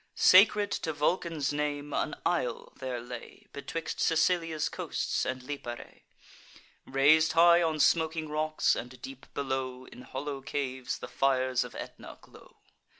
[0.15, 6.01] Sacred to Vulcan's name, an isle there lay, Betwixt Sicilia's coasts and Lipare,
[6.87, 12.17] Rais'd high on smoking rocks; and, deep below, In hollow caves the fires of Aetna
[12.19, 12.61] glow.